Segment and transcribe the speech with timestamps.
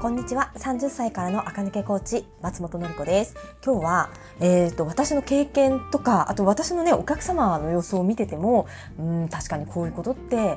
[0.00, 0.52] こんにちは。
[0.54, 3.34] 30歳からの赤抜けコーチ、松本のり子です。
[3.66, 10.56] 今日は、えっ、と、私の経験とか、あと私のね、お客様の様子を見てても、うん、確かにこういうことって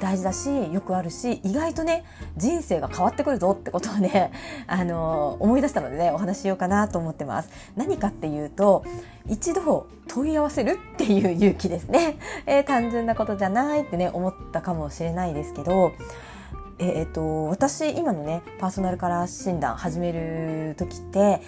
[0.00, 2.04] 大事だし、よくあるし、意外とね、
[2.36, 4.32] 人生が変わってくるぞってことをね、
[4.66, 7.50] あの思い出したのでね、お話ししようかなと思ってます。
[7.76, 8.84] 何かっていうと、
[9.28, 12.18] 一度問い合わせるっていう勇気ですね。
[12.46, 15.92] えー単純なことじゃないってね、思ったかもしれないですけど、
[16.84, 21.40] えー、と私今のねパーソナルカラー診断始める時って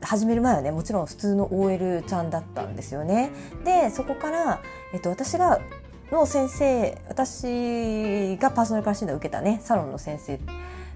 [0.00, 3.32] 始める前はねもちろん普通の OL ちゃんだったんですよね。
[3.64, 4.60] でそこから、
[4.94, 5.60] えっと私が
[6.12, 10.38] の先生私がパーソナルカラー診断を受けたねサロンの先生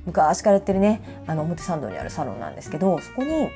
[0.07, 3.49] 昔からやってるねあの表参道にあるサロンなんですけどそこに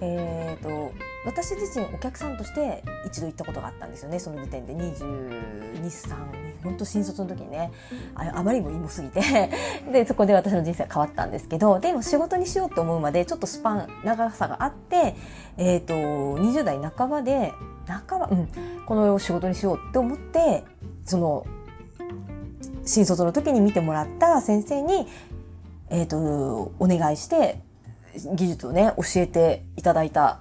[0.00, 0.92] えー、と
[1.26, 4.74] 私自身お客さんとして一度行ったことがあったんですよねその時点で。
[4.74, 7.70] 223本当新卒の時にね。
[8.14, 9.20] あまりにも芋すぎて。
[9.92, 11.80] でそこで私の人生は変わったんですけど。
[11.80, 15.16] でも仕事にしようと思うまでちょっとスパン長さがあって、
[15.56, 17.52] えー、と20代半ばで
[17.86, 18.48] 半ば、うん、
[18.86, 20.64] この仕事にしようって思って
[21.04, 21.44] その
[22.84, 25.06] 新卒の時に見てもらった先生に、
[25.90, 26.16] えー、と
[26.78, 27.60] お願いして
[28.34, 30.40] 技術をね教えていただいた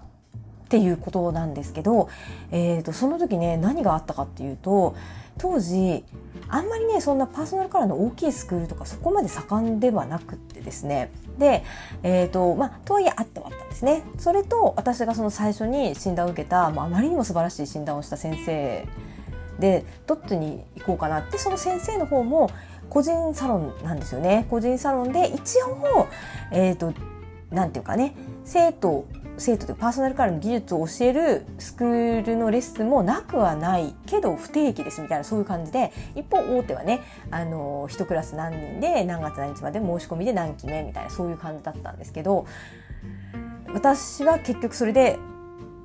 [0.75, 2.09] っていうことなんですけど、
[2.51, 4.93] えー、とその時ね何があったかっていうと
[5.37, 6.03] 当時
[6.49, 11.11] あんまりねそんなパーソナルカラーの大きいスクールとかそこまで盛んではなくってですね。
[11.39, 11.63] で、
[12.03, 14.03] えーとまあ、とはいえあってはあったんですね。
[14.17, 18.85] それと私がその最初に診断を受けた、まあ、あまりにも素晴らしい診断をした先生
[19.59, 22.49] でどっちに行こうかなってその先生の方も
[22.89, 24.45] 個人サロンなんですよね。
[24.49, 26.07] 個人サロンで一応
[26.51, 26.93] えっ、と
[27.49, 29.05] なんていうかね生徒
[29.37, 42.45] 生徒とパーソナルカラーの技術を教えるスクールのレッスンもなくはないけど不定期ですみたいなそういう感じで一方大手はねあの一クラス何人で何月何日まで申し込みで何期目みたいなそういう感じだったんですけど
[43.73, 45.19] 私は結局それで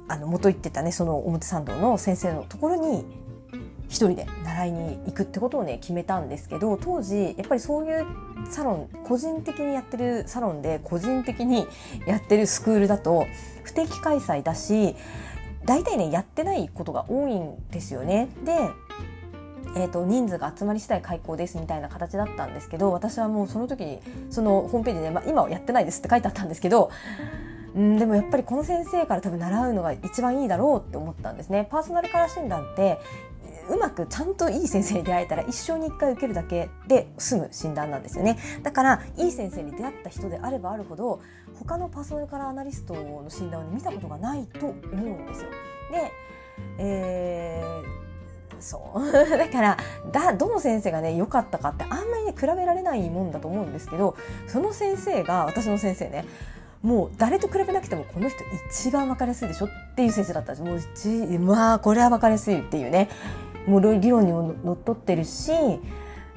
[0.09, 3.05] あの元言ってたねその表参道の先生のところに
[3.91, 8.07] 一人で習いに行くってことをね決めたんですけど当時やっぱりそういう
[8.49, 11.67] サロン個人的にやってるサロンで個人的に
[12.07, 13.27] やってるスクールだと
[13.65, 14.95] 不定期開催だし
[15.65, 18.29] 大体ねやってないことが多いんですよね。
[18.45, 18.71] で
[19.77, 26.91] えー、と人数が集まり次第開講ですみたいな形だったんですけど私はもうその時にそのホームページで、まあ、今はやってないですって書いてあったんですけど
[27.79, 31.69] んでもやっぱりこの先生から多分習うのが一番いいだろうって思ったんですね。
[31.71, 32.99] パーソナルカラー診断って
[33.69, 38.39] うまくちゃんといい先生に出会えたら一生に一回受けるだけで済む診断なんですよね。
[38.63, 41.21] だからいい先生に出会った人であればあるほど
[41.59, 45.51] 他のパーソナルカラーアナリストの診断を見たことがないと思うんですよ。
[45.91, 46.13] で、
[46.79, 48.01] えー
[48.61, 49.13] そう。
[49.13, 49.77] だから
[50.13, 54.17] だどの先生がね良かったかってあんまりね比べられないもんだと思うんですけど
[54.47, 56.25] その先生が私の先生ね
[56.83, 58.39] もう誰と比べなくてもこの人
[58.71, 61.09] 一番分かりやすいでしょっていう先生だったんです。
[61.09, 63.09] もうまあこれは分かりやすいっていうね。
[63.67, 65.53] もう理論にものっとってるし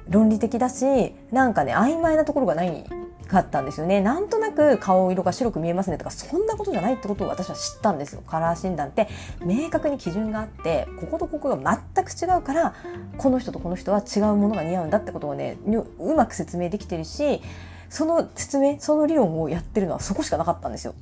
[0.09, 2.84] 論理的だしなんかね曖昧なところがない
[3.28, 9.07] かったんですよねなんとなく顔色が白く見えますねとかそんなことじゃないってことを私は知ったんですよカラー診断って
[9.44, 12.75] 明確に基準があってこことここが全く違うから
[13.17, 15.57] この人とこの人は違うものが似合うんだってことをね
[16.00, 17.41] うまく説明できてるし
[17.89, 20.95] その説明その理論をやってるのはそこしかなかったんですよ。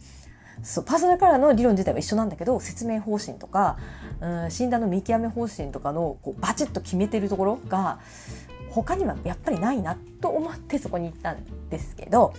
[0.63, 3.77] そうパーソナルカラーの理論自体は一緒なんだけど説明方針とか、
[4.19, 7.99] うん、診断の見極め方針とかのこうバチッと決めてるところが
[8.69, 12.33] 他にはやっぱりないなと思ってそこに行ったんですけど、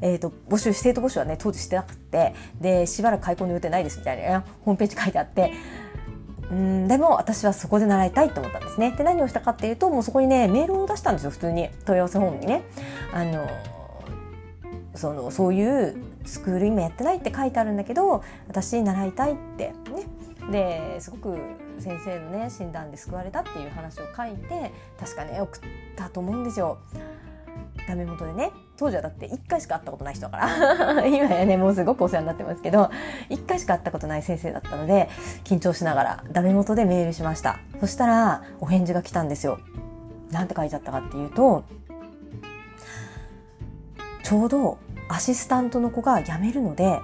[0.00, 5.52] えーと、募集生徒募集はね当時してなくてでしばらく開講の予定ないですみたいなホームページ書いてあって。
[6.50, 8.92] うんでも私はそこで習いたいと思ったんですね。
[8.92, 12.62] で何をしたかっていうともうそこにねメールを出したんですよ普通に問い合わせ本にね。
[13.12, 13.46] あの
[14.94, 15.96] そのそういう
[16.28, 20.06] スクール今やってないって書いてあるんだけど私習いたいってね。
[20.50, 21.36] ですごく
[21.78, 25.60] 先生のね診断で救われたっていう話を書いて確かね送っ
[25.94, 26.78] たと思うんですよ。
[27.86, 28.52] ダメ元でね。
[28.76, 31.06] 当時はだって1回しか会ったことない人だから。
[31.08, 32.90] 今やねもうすごくお世話になってますけど
[33.30, 35.08] 1回しか会ったことない先生だったので
[35.44, 37.58] 緊張しながらダメ元でメールしました。
[37.80, 39.58] そしたらお返事が来たんですよ。
[40.30, 41.64] なんて書いてあったかっていうと
[44.22, 47.00] ちょうどアシスタントの子が辞めるので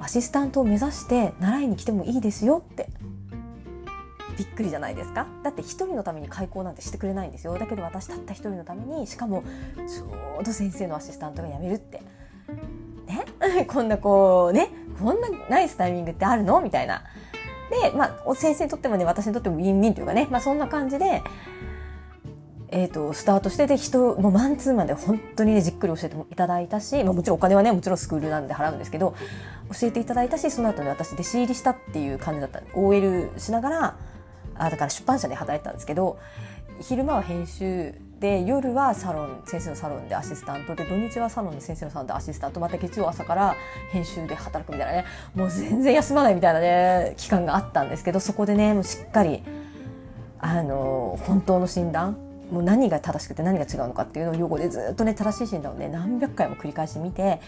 [0.00, 2.88] アシスタントを目指して習いに来てもいいですよって。
[4.38, 5.26] びっくりじゃないですか？
[5.44, 7.56] だって一人のために開講なんてしてくれないんですよ。
[7.58, 9.44] だけど私たった一人のためにしかも
[9.76, 12.02] ちょうど先生のアシスタントが辞めるって。
[13.06, 13.26] ね？
[13.68, 14.70] こんなこうね？
[14.98, 16.60] こんなナイスタイミングってあるの？
[16.62, 17.02] みたいな。
[17.82, 20.26] でまあ先生にとってもね私にとってもウィンウィンというかね。
[20.30, 21.22] まあそんな感じで
[22.74, 29.14] えーと、スタートしてで人もマンツーマンで本当に、ね、じっくり教えていただいたし、まあ、もちろんお金はねもちろんスクールなんで払うんですけど
[29.78, 33.96] 教えていただいたしその後ね私弟子入りしたっていう感じだった OL しながら
[34.54, 36.18] あだから出版社で働いてたんですけど
[36.80, 43.56] 昼間は編集で夜はサロン先生のサロンでアシスタントで土日はサロンで先生のサロンでアシスタントまた月曜朝から
[43.90, 45.04] 編集で働くみたいなね
[45.34, 49.42] もう全然休まないみたいなね期間があったんですけどそこでねもうしっかり
[50.38, 57.40] あの本当の診断もう何が正しくて何が違うのかっていうのを用語でずっとね正しい診断をね何百回も繰り返してみて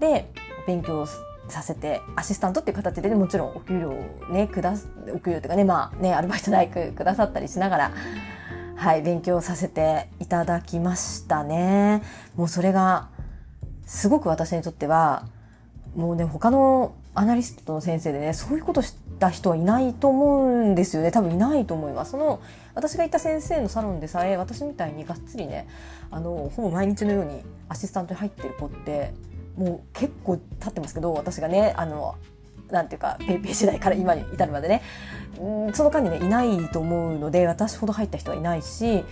[0.00, 0.30] で
[0.66, 1.06] 勉強
[1.48, 4.74] させてアシスタントっていう形で、ね、もちろんお給料をねくだ
[5.14, 7.92] お給料っていうかねまあねアルバイト代くくださったりしながら
[8.76, 12.02] はい勉強させていただきましたね。
[12.36, 13.08] もうそれが
[13.86, 15.26] すごく私にとっては
[15.96, 22.40] もうね他のアナリストの先生でねそういうことした人はいないと思うんですよね多分いないと思いますその
[22.78, 25.66] 私が行った先生のサロンでさえ私みたいにがっつりね
[26.12, 29.12] あのほぼ毎日のようにアシスタントに入ってる子って
[29.56, 32.14] もう結構経ってますけど私がねあの
[32.70, 34.82] なんていうかペーペー時代から今に至るまでね
[35.40, 39.04] うんその間にねいないと思うので私ほど入った人はいないし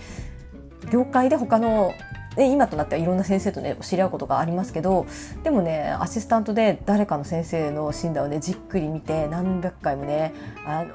[0.89, 1.93] 業界で他の
[2.37, 5.07] ね、今となってはいろんな先生とね知り合うことがありますけど
[5.43, 10.93] でもねアシスタントで誰かの先生の診断をねじっくり見て何百回もねあの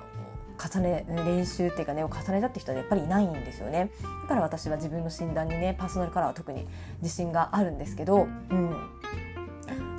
[0.63, 3.91] 重ね練習っていうかねを重ねたって人はやっぱりいないんですよね。
[4.23, 6.67] だから私は自分の診断にねパーソナルカラーは特に
[7.03, 8.77] 自信があるんですけど、うん、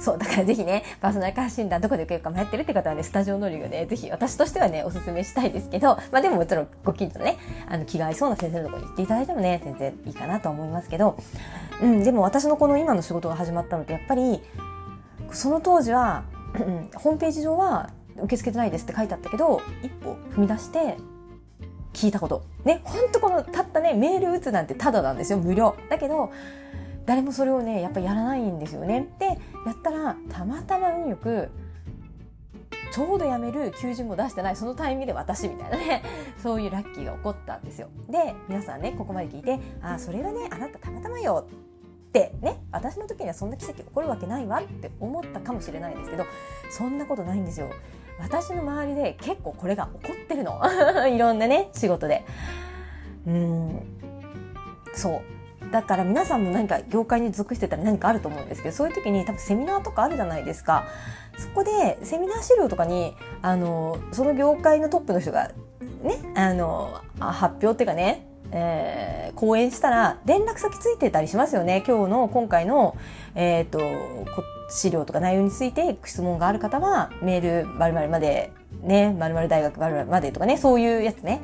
[0.03, 7.37] そう、だからぜひね、パーソナルカラー診断どこで受けるか迷ってるって方はね、スタジオ乗りがね、ぜひ私としてはね、おすすめしたいですけど、まあでももちろんご近所のね、
[7.67, 11.17] あの気が合いそうな先生のところに行っていただいてもね、全然いいかなと思いますけど、
[11.81, 14.41] うん、でも私のこの今の仕事が始まったのってやっぱり、
[15.31, 16.23] その当時は、
[16.95, 20.97] ホームページ上は受け付けてないですって書いてあったけど、一歩踏み出して
[21.93, 22.43] 聞いたこと。
[22.65, 25.75] ね、ほんとこのたったね、メール打つなんてただなんですよ、無料。
[25.89, 26.31] だけど、
[27.05, 29.09] 誰もそれをねやっぱやらないんですよね。
[29.19, 29.35] でや
[29.71, 31.49] ったらたまたま運よく
[32.91, 36.03] ちょうど辞める求人も出してないそのタイミングで私みたいなね
[36.37, 37.89] そういうラッキーが起こったんですよ。
[38.09, 41.45] で皆さんねここまで聞いてああそれはねあなたたまたまよ
[42.07, 46.25] ってね私の時にはそんな奇跡起こるわけないわって思ったかもしれないんですけど
[46.71, 47.69] そんなことないんですよ。
[48.19, 50.61] 私の周りで結構これが起こってるの。
[51.07, 52.25] いろんなね仕事で。
[53.27, 53.81] うん。
[54.93, 55.21] そ
[55.69, 55.71] う。
[55.71, 60.85] だから皆さんも何か業界に属してたら何かあると思うんですけどそういう時に多分セミナーとかあるじゃないですか。
[61.37, 65.51] そこでセミナー資料とかにあのその業界のトップの人が
[66.03, 71.83] ねあの発表っていうかねえー、講演したら連絡先ついてたりしますよね。
[71.85, 72.95] 今日の今回の、
[73.33, 73.79] え、ー、と
[74.69, 78.51] 資料とか内容について質問がある方はメール〇〇まで
[78.81, 81.41] ね〇〇大学〇〇までとかねそういうやつね。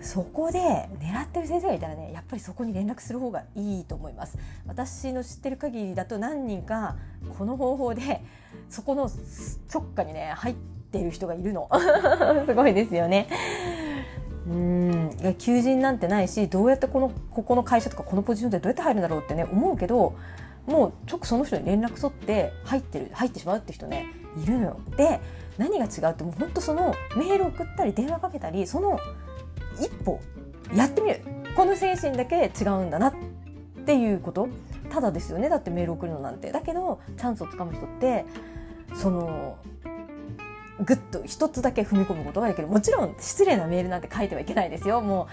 [0.00, 0.58] そこで
[1.00, 4.38] 狙ってる先生がいたらねやっぱりそこに連絡する方がいいと思います。
[4.66, 6.96] 私の知ってる限りだと何人か
[7.36, 8.22] この方法で
[8.68, 9.10] そこの
[9.72, 10.54] 直下にね入っ
[10.92, 11.68] てる人がいるの。
[12.46, 13.26] すごいですよね。
[14.48, 15.34] うん。
[15.38, 20.16] 求人なんてないしどうやってこのここの会社とかこのポジションでどうやって入るんだろうってね思うけど
[20.66, 24.06] もう直その人に連絡取って入ってる入ってしまうって人ね
[24.42, 24.80] いるのよ。
[24.96, 25.20] で
[25.58, 28.98] 何が違うってもう本当そのメール送ったり電話かけたりその
[29.80, 30.20] 一歩
[30.74, 31.20] やってみる。
[31.54, 33.14] この精神だけ違うんだなっ
[33.84, 34.48] ていうこと。
[34.90, 35.48] ただですよね。
[35.48, 36.50] だってメール送るのなんて。
[36.52, 38.24] だけどチャンスをつかむ人って
[38.94, 39.58] その
[40.80, 42.68] ぐっと一つだけ踏み込むことができる。
[42.68, 45.00] もちろん失礼なメールなんて書いてはいけないですよ。
[45.00, 45.28] も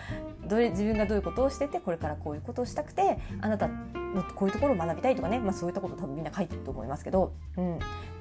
[0.46, 7.80] うどれ自分がどういうことをしててこれからこういうことをしたくてあなたのこういうところを学びたいとかね、まあ、そういったこと多分みんな書いてると思いますけど、うん、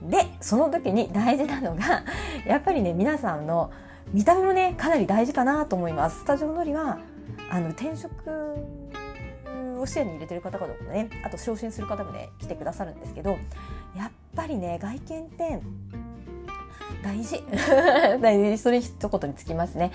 [0.09, 2.05] でその時に大事なのが
[2.47, 3.73] やっぱりね皆さんの
[4.13, 6.21] 見た目もねかなり大事かなと思います。
[6.21, 6.99] スタジオのりは
[7.51, 8.13] あの転職
[9.81, 13.39] を視野に入れてる方々もねあと昇進する方もね来てくださるんですけど
[13.97, 15.61] やっぱりね外見って
[17.03, 17.43] 大事。
[18.21, 19.93] 大事それ一言につきますね。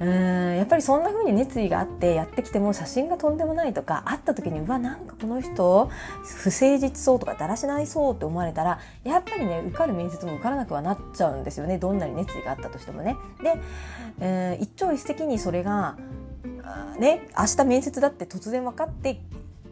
[0.00, 5.90] うんやっぱりそんな風に熱意があってやってきても写真がとんでもないとか会った時にうわなんかこの人
[6.22, 11.76] 不誠実そうとかだらしないそうって思われたらやっぱりね受かる面接も受からなくはなっちゃうんですよね。
[11.76, 13.16] どんなに熱意があったとしてもね。
[13.42, 13.56] で、
[14.20, 15.98] えー、一朝一夕にそれが
[16.98, 19.20] ね明日面接だって突然分かって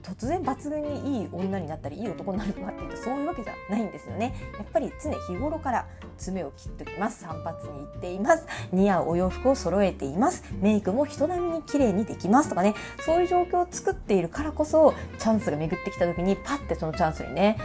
[0.09, 4.35] 突然抜群にいい女になったりいい男になるとかっていうとそういうわけじゃないんですよね。
[4.57, 5.87] やっぱり常日頃から
[6.17, 7.21] 爪を切っておきます。
[7.21, 8.47] 散髪に行っています。
[8.73, 10.45] 似合うお洋服を揃えています。
[10.61, 12.75] メイクも人並みに綺麗にできますとかね。
[13.05, 17.59] そういう状況を作っているからこそチャンスが巡ってきた時にパッてそのチャンスにね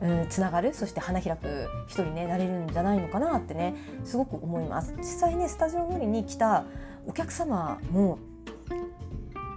[0.00, 0.72] うん、つながる。
[0.72, 4.94] そして花開く一人ねなれるんじゃないのかなってねすごく思います。
[4.96, 6.64] 実際ねスタジオ乗りに来た
[7.06, 8.18] お客様も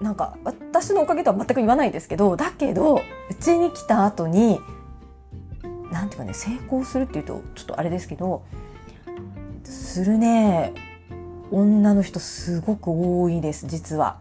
[0.03, 3.01] なんか私のおかげとは全く言わないですけどだけどう
[3.39, 4.59] ちに来た後に
[5.91, 8.43] なんていうかね成功するっていうとちょっとあれですけど
[9.63, 10.73] するね。
[11.51, 14.17] 女の人すごく多いです実は。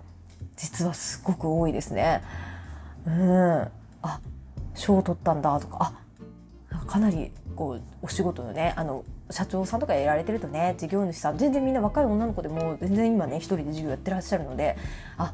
[0.57, 2.23] 実はすごく多いですね。
[3.07, 3.69] うん。
[4.03, 4.21] あ
[4.75, 5.95] 賞取ったんだとか。
[6.71, 14.77] あかなりこうお仕事のねあの社長さんとかやられてるとね事業主さん全然みんな若い女の子でも全然今ね一人で事業やってらっしゃるので
[15.17, 15.33] あ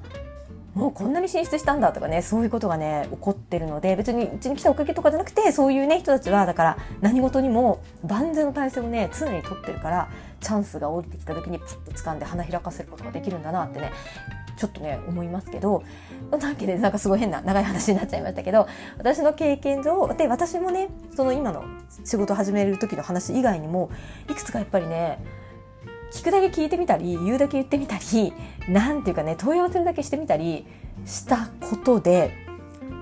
[0.75, 10.09] もうこんなに進出したんだとかねそういうことがね起こってるので別にうちに来たおかげとかじゃなくてそういうね人たちはだから何事にも万全の体制をね常に取ってるから
[10.41, 13.91] チャンスが降りてきた時にパッと掴んで花開かせることができるんだなってね
[14.59, 15.83] ちょっとね思いますけど
[16.31, 21.65] なわけでなんかすごい変な長い話になっちゃいましたけど私の経験上で私もねその今の
[22.05, 23.91] 仕事始める時の話以外にも
[24.29, 25.19] いくつかやっぱりね
[26.12, 28.33] 聞くだけ聞いてみたり言うだけ言ってみたり
[28.69, 30.67] なんていうかね問い合わせるだけしてみたり
[31.05, 32.33] したことで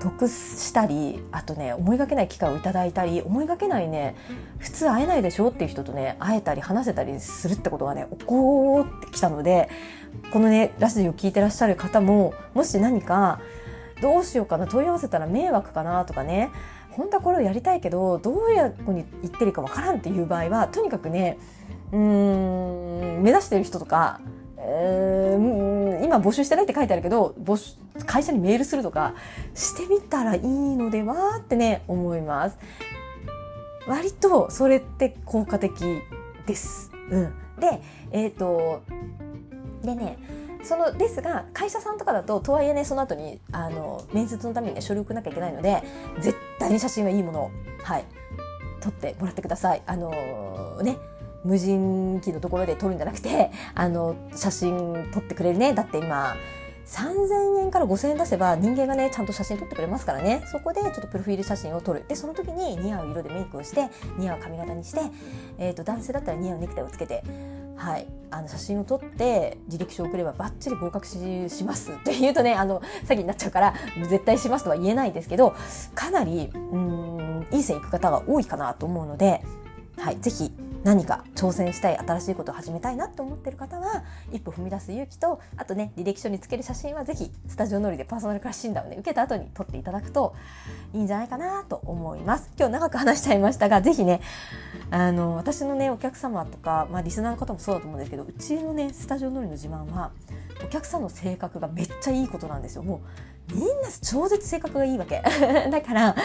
[0.01, 4.15] 得したりあとね思いがけない機会をいただいたり思いがけないね
[4.59, 9.69] 普通会えないでしょっていう人とね会えたり話せたりするってことがね起こってきたので
[10.33, 13.41] このねラジオを聞いてらっしゃる方ももし何か
[14.03, 16.51] どうしようかな問い合わせたら迷惑かなとかね
[16.91, 21.39] 本当はこれをやりたいけどどうやこに言ってるかわからんっていう場合はとにかくね
[21.93, 24.21] うん目指してる人とか、
[24.59, 29.15] えー、今募集してないって書いてあるけど募集会社にメールするとか
[29.55, 30.43] してみたらいい
[30.77, 32.59] のではってね思います。
[33.87, 36.03] 割とそれって効果的
[36.47, 36.91] です。
[37.11, 38.83] うん、で、えっ、ー、と
[39.83, 40.19] でね
[40.63, 45.83] そのですが会社さんとかだととはいえねその後にあの面接のためにね書類送らなきゃいけないので
[46.21, 47.51] 絶対に写真はいいものを
[47.85, 48.05] はい
[48.81, 49.83] 撮ってもらってください。
[49.87, 50.97] あのー、ね
[51.47, 55.73] 無人機のところで撮るんじゃなくて あの写真撮ってくれるね。
[55.73, 56.35] だって今
[56.87, 60.43] 3000円から5000円出せば人間がねちゃんと写真撮ってくれますからね。
[60.47, 62.05] そこでちょっとプロフィール写真を撮る。
[62.09, 63.89] でその時に似合う色でメイクをして
[64.19, 65.01] 似合う髪型にして、
[65.59, 67.23] えーと、男性だったら似合うネクタイをつけて
[67.77, 71.93] はい、あの写真を撮って履歴書を送ればバッチリ合格します。
[71.93, 73.75] って言うとねあの詐欺になっちゃうから
[74.09, 75.55] 絶対しますとは言えないですけど
[75.95, 79.43] かなりうんいい線いく方が多いかなと思うので、
[79.99, 80.51] はい、ぜひ
[80.87, 90.37] 何か挑戦したい新しいことを始めたいなと思ってる方は一歩踏み出す勇気とあとね履歴書につける写真はぜひスタジオノリでパーソナルクラス診断をね受けた後に撮っていただくと
[90.95, 92.53] いいんじゃないかなと思います。
[92.57, 94.21] 今日長く話しちゃいましたがぜひね
[94.93, 100.13] あの私のねお客様とか、まあ、リスナーの方もそうだと思うんですけどうちのねスタジオノリの自慢は
[100.65, 102.83] お客さんの性格がめっちゃいいことなんですよ。
[102.83, 103.03] も
[103.51, 105.23] うみんな超絶性格がいいわけ。
[105.71, 106.17] だから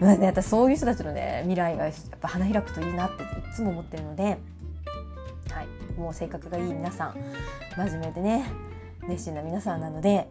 [0.00, 7.14] まあね、私そういう人たちのね未来がやっぱ花開くといいなっていつも思ってるので、はい、もう性格がいい皆さん
[7.76, 8.46] 真面目でね
[9.08, 10.28] 熱心な皆さんなので、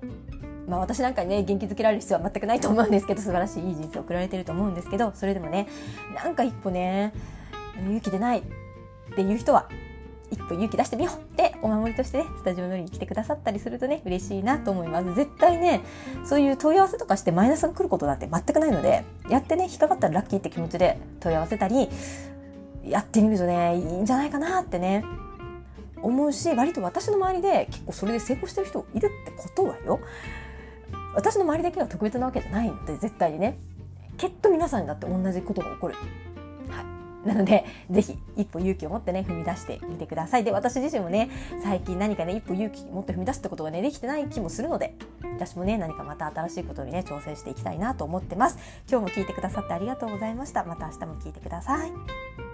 [0.68, 5.68] まあ、私なんかにね元気づけられる必要は全くないと思うんですけど素晴らしいいい人生を送られてると思うんですけどそれでもね
[6.16, 7.14] なんか一歩ね
[7.82, 8.44] 勇気出ないっ
[9.16, 9.70] ていう人は
[10.36, 15.16] 一歩勇気出してみようってお守りとしてねスタジオのりに来てくださったりするとね嬉しいなと思います。
[15.16, 15.82] 絶対ね
[16.26, 21.90] そういう問い合わせとかしてマイナスが来ることなんて全くないのでやってね引っかかったらラッキーって気持ちで問い合わせたり
[22.84, 25.06] やってみるとねいいんじゃないかなってね
[26.02, 30.00] 思うし割と私の周りで結構それで成功してる人いるってことはよ
[31.16, 33.58] 私の周りだけが特別なわけじゃないので絶対にね
[34.18, 35.96] きっと皆さんだって同じことが起こる。
[37.26, 40.44] なので、 ぜひ一歩勇気を持ってね、踏み出してみてください。
[40.44, 41.30] で、私自身もね、
[41.64, 44.96] 最近何かね、一歩勇気持って踏み出すってことがね、できてない気もするので、
[45.36, 48.58] 私もね、何かまた新しいことにね、挑戦していきたいなと思ってます。
[48.90, 50.64] 今日も聞いてくださってありがとうございました。
[50.64, 52.45] また明日も聞いてください。